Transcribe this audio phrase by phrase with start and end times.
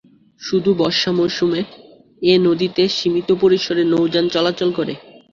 [0.41, 1.61] শুধু বর্ষা মৌসুমে
[2.23, 4.93] এ নদীতে সীমিত পরিসরে নৌযান চলাচল করে।